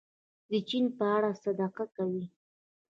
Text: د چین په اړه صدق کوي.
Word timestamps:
د 0.49 0.51
چین 0.67 0.85
په 0.97 1.05
اړه 1.15 1.29
صدق 1.43 1.75
کوي. 1.95 2.25